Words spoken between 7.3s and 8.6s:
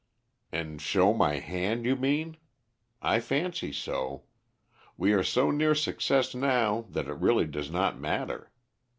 does not matter.